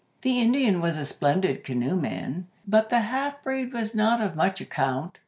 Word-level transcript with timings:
The 0.23 0.39
Indian 0.39 0.81
was 0.81 0.97
a 0.97 1.05
splendid 1.05 1.63
canoe 1.63 1.95
man, 1.95 2.47
but 2.67 2.89
the 2.89 3.01
half 3.01 3.43
breed 3.43 3.71
was 3.71 3.93
not 3.93 4.19
of 4.19 4.35
much 4.35 4.59
account. 4.59 5.19